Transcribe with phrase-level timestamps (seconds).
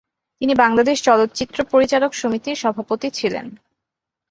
[0.41, 3.45] তিনি বাংলাদেশ চলচ্চিত্র পরিচালক সমিতির সভাপতি ছিলেন।